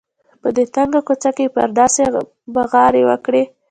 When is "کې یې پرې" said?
1.37-1.73